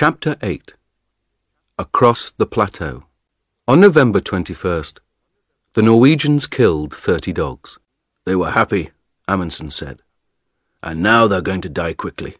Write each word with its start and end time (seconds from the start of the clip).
Chapter 0.00 0.36
8 0.42 0.74
Across 1.76 2.30
the 2.36 2.46
Plateau 2.46 3.02
On 3.66 3.80
November 3.80 4.20
21st, 4.20 5.00
the 5.72 5.82
Norwegians 5.82 6.46
killed 6.46 6.94
30 6.94 7.32
dogs. 7.32 7.80
They 8.24 8.36
were 8.36 8.52
happy, 8.52 8.90
Amundsen 9.26 9.70
said. 9.70 9.98
And 10.84 11.02
now 11.02 11.26
they're 11.26 11.40
going 11.40 11.62
to 11.62 11.68
die 11.68 11.94
quickly. 11.94 12.36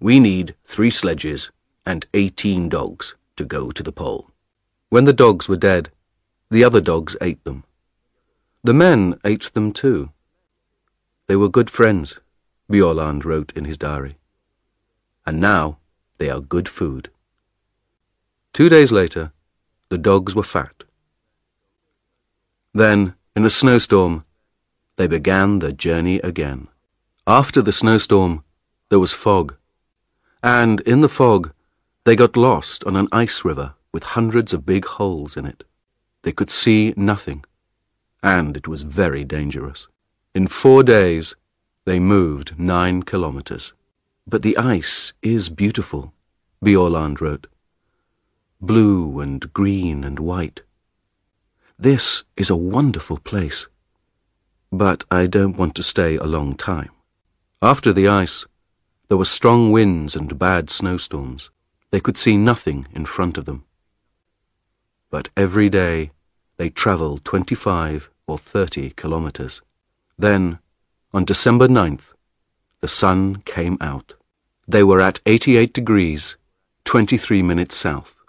We 0.00 0.18
need 0.20 0.54
three 0.64 0.88
sledges 0.88 1.50
and 1.84 2.06
18 2.14 2.70
dogs 2.70 3.14
to 3.36 3.44
go 3.44 3.70
to 3.70 3.82
the 3.82 3.92
pole. 3.92 4.30
When 4.88 5.04
the 5.04 5.12
dogs 5.12 5.50
were 5.50 5.58
dead, 5.58 5.90
the 6.50 6.64
other 6.64 6.80
dogs 6.80 7.14
ate 7.20 7.44
them. 7.44 7.64
The 8.64 8.72
men 8.72 9.20
ate 9.22 9.52
them 9.52 9.74
too. 9.74 10.12
They 11.26 11.36
were 11.36 11.50
good 11.50 11.68
friends, 11.68 12.20
Bjaaland 12.72 13.26
wrote 13.26 13.52
in 13.54 13.66
his 13.66 13.76
diary. 13.76 14.16
And 15.26 15.42
now 15.42 15.76
they 16.16 16.30
are 16.30 16.40
good 16.40 16.68
food. 16.68 17.10
Two 18.52 18.68
days 18.68 18.92
later, 18.92 19.32
the 19.88 19.98
dogs 19.98 20.34
were 20.34 20.42
fat. 20.42 20.84
Then, 22.72 23.14
in 23.34 23.44
a 23.44 23.50
snowstorm, 23.50 24.24
they 24.96 25.06
began 25.06 25.58
their 25.58 25.72
journey 25.72 26.18
again. 26.20 26.68
After 27.26 27.60
the 27.62 27.72
snowstorm, 27.72 28.44
there 28.88 28.98
was 28.98 29.12
fog. 29.12 29.56
And 30.42 30.80
in 30.82 31.00
the 31.00 31.08
fog, 31.08 31.52
they 32.04 32.16
got 32.16 32.36
lost 32.36 32.84
on 32.84 32.96
an 32.96 33.08
ice 33.12 33.44
river 33.44 33.74
with 33.92 34.14
hundreds 34.14 34.52
of 34.52 34.66
big 34.66 34.84
holes 34.84 35.36
in 35.36 35.44
it. 35.44 35.64
They 36.22 36.32
could 36.32 36.50
see 36.50 36.94
nothing, 36.96 37.44
and 38.22 38.56
it 38.56 38.68
was 38.68 38.82
very 38.82 39.24
dangerous. 39.24 39.88
In 40.34 40.46
four 40.46 40.82
days, 40.82 41.34
they 41.84 41.98
moved 41.98 42.58
nine 42.58 43.02
kilometers. 43.02 43.72
But 44.28 44.42
the 44.42 44.56
ice 44.56 45.12
is 45.22 45.48
beautiful, 45.50 46.12
Bjaaland 46.64 47.20
wrote. 47.20 47.46
Blue 48.60 49.20
and 49.20 49.52
green 49.52 50.02
and 50.02 50.18
white. 50.18 50.62
This 51.78 52.24
is 52.36 52.50
a 52.50 52.56
wonderful 52.56 53.18
place. 53.18 53.68
But 54.72 55.04
I 55.12 55.28
don't 55.28 55.56
want 55.56 55.76
to 55.76 55.84
stay 55.84 56.16
a 56.16 56.24
long 56.24 56.56
time. 56.56 56.90
After 57.62 57.92
the 57.92 58.08
ice, 58.08 58.46
there 59.06 59.16
were 59.16 59.24
strong 59.24 59.70
winds 59.70 60.16
and 60.16 60.36
bad 60.36 60.70
snowstorms. 60.70 61.50
They 61.92 62.00
could 62.00 62.18
see 62.18 62.36
nothing 62.36 62.88
in 62.92 63.04
front 63.04 63.38
of 63.38 63.44
them. 63.44 63.64
But 65.08 65.28
every 65.36 65.68
day 65.68 66.10
they 66.56 66.68
travelled 66.68 67.24
25 67.24 68.10
or 68.26 68.38
30 68.38 68.90
kilometres. 68.90 69.62
Then, 70.18 70.58
on 71.14 71.24
December 71.24 71.68
9th, 71.68 72.12
the 72.80 72.88
sun 72.88 73.36
came 73.44 73.78
out. 73.80 74.15
They 74.68 74.82
were 74.82 75.00
at 75.00 75.20
88 75.26 75.72
degrees, 75.72 76.36
23 76.84 77.40
minutes 77.42 77.76
south. 77.76 78.20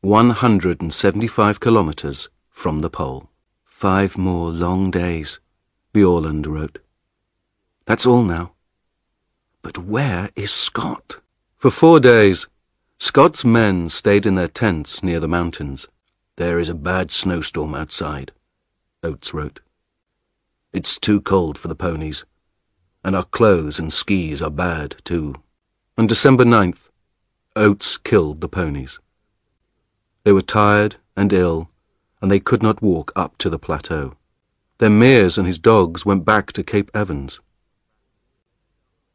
175 0.00 1.60
kilometres 1.60 2.28
from 2.48 2.80
the 2.80 2.88
pole. 2.88 3.28
Five 3.64 4.16
more 4.16 4.48
long 4.48 4.90
days, 4.90 5.38
Bjaaland 5.92 6.46
wrote. 6.46 6.78
That's 7.84 8.06
all 8.06 8.22
now. 8.22 8.52
But 9.60 9.76
where 9.76 10.30
is 10.34 10.50
Scott? 10.50 11.20
For 11.56 11.70
four 11.70 12.00
days, 12.00 12.46
Scott's 12.98 13.44
men 13.44 13.90
stayed 13.90 14.24
in 14.24 14.34
their 14.34 14.48
tents 14.48 15.02
near 15.02 15.20
the 15.20 15.28
mountains. 15.28 15.88
There 16.36 16.58
is 16.58 16.68
a 16.68 16.74
bad 16.74 17.10
snowstorm 17.10 17.74
outside, 17.74 18.32
Oates 19.02 19.34
wrote. 19.34 19.60
It's 20.72 20.98
too 20.98 21.20
cold 21.20 21.58
for 21.58 21.68
the 21.68 21.74
ponies, 21.74 22.24
and 23.04 23.16
our 23.16 23.24
clothes 23.24 23.78
and 23.78 23.92
skis 23.92 24.42
are 24.42 24.50
bad, 24.50 24.96
too. 25.04 25.34
On 25.96 26.06
December 26.06 26.44
9th, 26.44 26.88
Oates 27.56 27.96
killed 27.96 28.40
the 28.40 28.48
ponies. 28.48 29.00
They 30.24 30.32
were 30.32 30.42
tired 30.42 30.96
and 31.16 31.32
ill, 31.32 31.70
and 32.20 32.30
they 32.30 32.40
could 32.40 32.62
not 32.62 32.82
walk 32.82 33.12
up 33.16 33.38
to 33.38 33.50
the 33.50 33.58
plateau. 33.58 34.14
Then 34.78 35.00
Meares 35.00 35.38
and 35.38 35.46
his 35.46 35.58
dogs 35.58 36.06
went 36.06 36.24
back 36.24 36.52
to 36.52 36.62
Cape 36.62 36.90
Evans. 36.94 37.40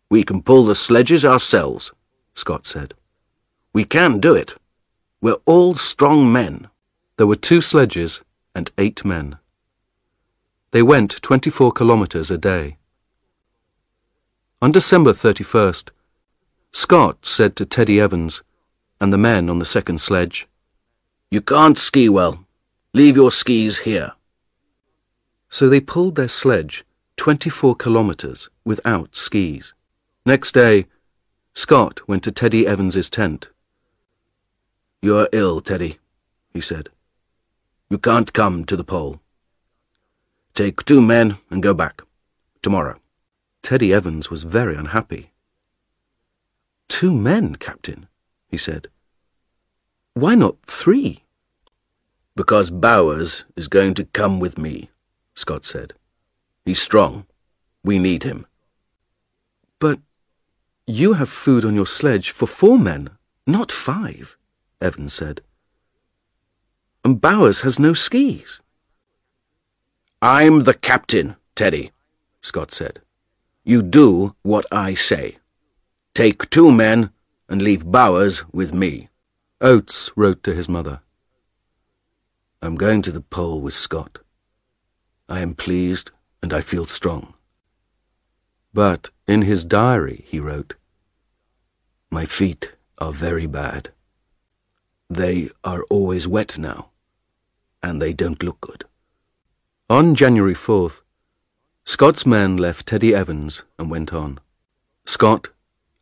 We 0.09 0.24
can 0.24 0.44
pull 0.44 0.66
the 0.66 0.75
sledges 0.75 1.24
ourselves, 1.24 1.91
Scott 2.34 2.66
said. 2.66 2.94
We 3.74 3.86
can 3.86 4.19
do 4.19 4.36
it. 4.36 4.56
We're 5.22 5.41
all 5.46 5.75
strong 5.75 6.31
men. 6.31 6.68
There 7.18 7.28
were 7.28 7.36
two 7.36 7.62
sledges 7.62 8.22
and 8.53 8.69
eight 8.78 9.06
men. 9.06 9.38
They 10.72 10.84
went 10.84 11.22
24 11.22 11.72
kilometres 11.72 12.30
a 12.30 12.38
day. 12.38 12.78
On 14.63 14.72
December 14.72 15.12
31st, 15.12 15.90
Scott 16.72 17.25
said 17.25 17.57
to 17.57 17.66
Teddy 17.66 18.00
Evans 18.00 18.44
and 19.01 19.12
the 19.12 19.18
men 19.18 19.50
on 19.50 19.59
the 19.59 19.66
second 19.66 20.00
sledge, 20.00 20.47
You 21.29 21.41
can't 21.41 21.78
ski 21.78 22.07
well. 22.07 22.46
Leave 22.94 23.18
your 23.18 23.29
skis 23.29 23.79
here. 23.79 24.13
So 25.50 25.68
they 25.68 25.81
pulled 25.81 26.16
their 26.16 26.29
sledge 26.29 26.85
24 27.18 27.75
kilometres 27.75 28.50
without 28.63 29.18
skis. 29.18 29.74
Next 30.25 30.53
day, 30.53 30.85
Scott 31.53 32.07
went 32.07 32.24
to 32.24 32.31
Teddy 32.31 32.66
Evans's 32.66 33.09
tent. 33.09 33.50
You're 35.01 35.28
ill, 35.34 35.59
Teddy, 35.59 36.00
he 36.53 36.62
said. 36.62 36.88
You 37.90 37.97
can't 37.97 38.31
come 38.31 38.63
to 38.63 38.78
the 38.78 38.85
pole. 38.85 39.19
Take 40.53 40.85
two 40.85 41.01
men 41.01 41.35
and 41.50 41.62
go 41.62 41.74
back. 41.74 42.01
Tomorrow. 42.62 43.03
Teddy 43.63 43.94
Evans 43.94 44.29
was 44.29 44.44
very 44.44 44.75
unhappy. 44.75 45.31
Two 46.90 47.13
men, 47.13 47.56
Captain, 47.56 48.07
he 48.50 48.57
said. 48.57 48.90
Why 50.13 50.35
not 50.35 50.57
three? 50.66 51.24
Because 52.35 52.69
Bowers 52.69 53.46
is 53.56 53.69
going 53.69 53.94
to 53.94 54.03
come 54.03 54.41
with 54.41 54.57
me, 54.57 54.90
Scott 55.34 55.63
said. 55.63 55.94
He's 56.66 56.81
strong. 56.81 57.25
We 57.85 58.00
need 58.00 58.24
him. 58.24 58.46
But 59.80 60.00
you 60.85 61.13
have 61.13 61.30
food 61.30 61.63
on 61.63 61.74
your 61.74 61.88
sledge 61.88 62.31
for 62.31 62.47
four 62.47 62.78
men, 62.78 63.12
not 63.47 63.72
five, 63.72 64.38
Evans 64.81 65.13
said. 65.13 65.40
And 67.06 67.22
Bowers 67.22 67.62
has 67.62 67.80
no 67.80 67.94
skis. 67.94 68.62
I'm 70.22 70.63
the 70.63 70.74
captain, 70.74 71.38
Teddy, 71.56 71.91
Scott 72.41 72.72
said. 72.72 73.00
You 73.63 73.81
do 73.81 74.35
what 74.41 74.66
I 74.72 74.94
say. 74.94 75.38
Take 76.13 76.50
two 76.50 76.72
men 76.72 77.12
and 77.47 77.62
leave 77.62 77.90
Bowers 77.90 78.44
with 78.51 78.74
me. 78.74 79.09
Oates 79.62 80.12
wrote 80.16 80.44
to 80.44 80.53
his 80.53 80.68
mother. 80.68 81.00
I'm 82.62 82.75
going 82.75 83.01
to 83.03 83.12
the 83.12 83.22
pole 83.22 83.62
with 83.62 83.74
Scott. 83.74 84.19
I 85.29 85.40
am 85.40 85.56
pleased 85.56 86.12
and 86.41 86.53
I 86.53 86.62
feel 86.62 86.85
strong. 86.85 87.35
But 88.74 89.12
in 89.28 89.44
his 89.44 89.63
diary 89.63 90.25
he 90.28 90.40
wrote, 90.40 90.75
My 92.12 92.25
feet 92.25 92.74
are 92.97 93.13
very 93.13 93.47
bad. 93.47 93.91
They 95.09 95.50
are 95.63 95.84
always 95.90 96.28
wet 96.28 96.57
now, 96.57 96.90
and 97.81 98.01
they 98.01 98.13
don't 98.13 98.44
look 98.44 98.59
good. 98.62 98.85
On 99.90 100.16
January 100.16 100.56
4th, 100.56 101.01
Scott's 101.85 102.25
men 102.25 102.57
left 102.57 102.88
Teddy 102.88 103.13
Evans 103.13 103.63
and 103.77 103.89
went 103.89 104.13
on. 104.13 104.39
Scott, 105.05 105.49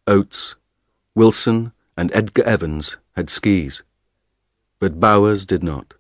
Oates, 0.07 0.55
Wilson, 1.15 1.73
and 1.97 2.11
Edgar 2.13 2.43
Evans 2.43 2.97
had 3.15 3.29
skis, 3.29 3.83
but 4.79 4.99
Bowers 4.99 5.45
did 5.45 5.63
not. 5.63 5.95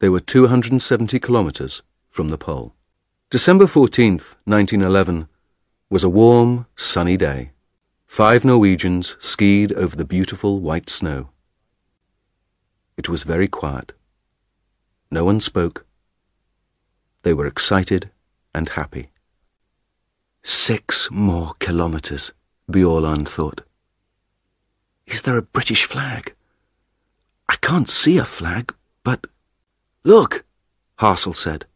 They 0.00 0.08
were 0.08 0.20
270 0.20 1.18
kilometres 1.20 1.82
from 2.08 2.28
the 2.28 2.38
pole. 2.38 2.74
December 3.30 3.66
14th, 3.66 4.34
1911, 4.44 5.28
was 5.90 6.02
a 6.02 6.08
warm, 6.08 6.66
sunny 6.76 7.16
day. 7.16 7.50
Five 8.06 8.44
Norwegians 8.44 9.16
skied 9.20 9.72
over 9.74 9.94
the 9.94 10.04
beautiful 10.04 10.60
white 10.60 10.88
snow. 10.88 11.28
It 12.96 13.08
was 13.08 13.22
very 13.22 13.48
quiet. 13.48 13.92
No 15.10 15.24
one 15.24 15.40
spoke 15.40 15.84
they 17.22 17.34
were 17.34 17.46
excited 17.46 18.10
and 18.54 18.68
happy. 18.70 19.10
Six 20.42 21.10
more 21.10 21.52
kilometres, 21.58 22.32
Bjaaland 22.70 23.28
thought. 23.28 23.62
Is 25.06 25.22
there 25.22 25.36
a 25.36 25.42
British 25.42 25.84
flag? 25.84 26.34
I 27.48 27.56
can't 27.56 27.88
see 27.88 28.18
a 28.18 28.24
flag, 28.24 28.74
but... 29.02 29.26
Look, 30.04 30.44
Hassel 30.98 31.34
said. 31.34 31.66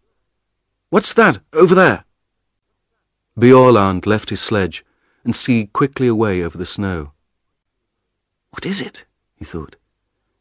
What's 0.91 1.15
that, 1.15 1.39
over 1.53 1.75
there? 1.75 2.05
Bjaaland 3.39 4.07
left 4.07 4.31
his 4.31 4.41
sledge 4.41 4.85
and 5.25 5.35
skied 5.35 5.73
quickly 5.73 6.09
away 6.09 6.43
over 6.43 6.59
the 6.59 6.67
snow. 6.67 7.13
What 8.51 8.67
is 8.67 8.81
it? 8.81 9.05
he 9.37 9.45
thought. 9.45 9.77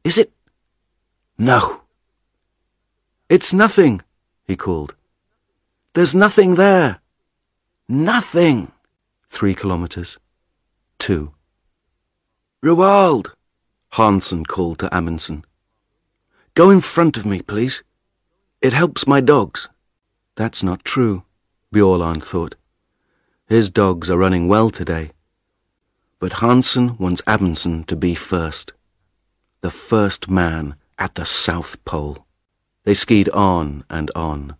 Is 0.04 0.18
it... 0.18 0.32
No. 1.38 1.82
It's 3.30 3.54
nothing, 3.54 4.02
he 4.46 4.56
called. 4.56 4.96
There's 5.94 6.16
nothing 6.16 6.56
there. 6.56 7.02
Nothing. 7.90 8.72
Three 9.30 9.54
kilometres. 9.54 10.18
Two. 11.00 11.34
Roald! 12.64 13.32
Hansen 13.92 14.46
called 14.46 14.80
to 14.80 14.96
Amundsen. 14.96 15.44
Go 16.54 16.70
in 16.70 16.80
front 16.80 17.18
of 17.18 17.26
me, 17.26 17.42
please. 17.42 17.84
It 18.62 18.72
helps 18.72 19.06
my 19.06 19.20
dogs. 19.20 19.68
That's 20.36 20.64
not 20.64 20.86
true, 20.86 21.24
Bjaaland 21.74 22.24
thought. 22.24 22.56
His 23.48 23.70
dogs 23.70 24.10
are 24.10 24.18
running 24.18 24.48
well 24.48 24.70
today. 24.70 25.12
But 26.20 26.34
Hansen 26.34 26.98
wants 27.00 27.22
Amundsen 27.28 27.84
to 27.86 27.98
be 27.98 28.16
first. 28.16 28.72
The 29.60 29.70
first 29.70 30.30
man 30.30 30.76
at 30.98 31.16
the 31.16 31.26
South 31.26 31.84
Pole. 31.84 32.26
They 32.86 32.94
skied 32.94 33.28
on 33.30 33.84
and 33.90 34.10
on, 34.16 34.56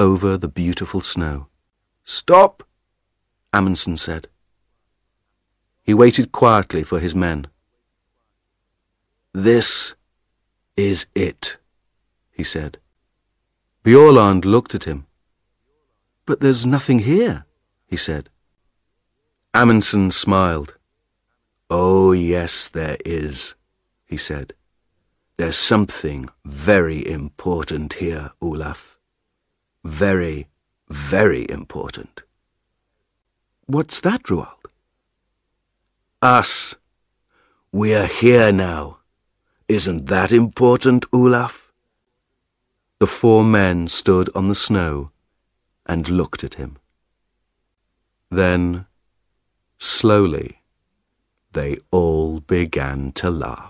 over 0.00 0.38
the 0.38 0.48
beautiful 0.48 1.02
snow. 1.02 1.46
Stop, 2.04 2.62
Amundsen 3.52 3.98
said. 3.98 4.28
He 5.82 5.92
waited 5.92 6.32
quietly 6.32 6.82
for 6.82 6.98
his 6.98 7.14
men. 7.14 7.48
This 9.34 9.94
is 10.74 11.06
it, 11.14 11.58
he 12.32 12.42
said. 12.42 12.78
Bjaaland 13.84 14.46
looked 14.46 14.74
at 14.74 14.84
him. 14.84 15.06
But 16.24 16.40
there's 16.40 16.66
nothing 16.66 17.00
here, 17.00 17.44
he 17.86 17.98
said. 17.98 18.30
Amundsen 19.52 20.10
smiled. 20.10 20.76
Oh, 21.68 22.12
yes, 22.12 22.68
there 22.68 22.96
is, 23.04 23.54
he 24.06 24.16
said. 24.16 24.54
There's 25.36 25.56
something 25.56 26.30
very 26.44 27.06
important 27.06 27.94
here, 27.94 28.32
Olaf. 28.40 28.99
Very, 29.84 30.48
very 30.88 31.48
important. 31.50 32.22
What's 33.66 34.00
that, 34.00 34.24
Roald? 34.24 34.66
Us. 36.20 36.74
We're 37.72 38.06
here 38.06 38.52
now. 38.52 38.98
Isn't 39.68 40.06
that 40.06 40.32
important, 40.32 41.06
Olaf? 41.12 41.72
The 42.98 43.06
four 43.06 43.44
men 43.44 43.88
stood 43.88 44.28
on 44.34 44.48
the 44.48 44.54
snow 44.54 45.12
and 45.86 46.08
looked 46.08 46.44
at 46.44 46.54
him. 46.54 46.76
Then, 48.30 48.86
slowly, 49.78 50.62
they 51.52 51.78
all 51.90 52.40
began 52.40 53.12
to 53.12 53.30
laugh. 53.30 53.68